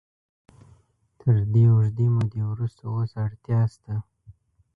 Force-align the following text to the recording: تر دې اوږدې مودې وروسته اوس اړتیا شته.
تر 1.19 1.37
دې 1.53 1.63
اوږدې 1.73 2.07
مودې 2.13 2.41
وروسته 2.51 2.83
اوس 2.93 3.11
اړتیا 3.25 3.61
شته. 3.73 3.95